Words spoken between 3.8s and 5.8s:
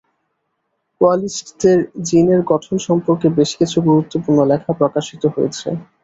গুরুত্বপূর্ণ লেখা প্রকাশিত হয়েছে।